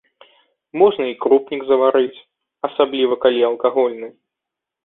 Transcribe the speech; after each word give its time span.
Можна 0.81 1.05
і 1.11 1.15
крупнік 1.25 1.61
зварыць, 1.67 2.23
асабліва, 2.69 3.13
калі 3.27 3.47
алкагольны. 3.51 4.07